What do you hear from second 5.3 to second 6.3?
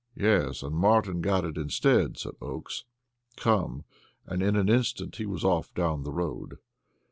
off down the